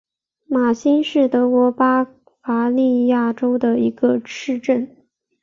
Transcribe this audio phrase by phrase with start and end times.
[0.47, 2.05] 马兴是德国巴
[2.41, 4.97] 伐利亚州的一个市镇。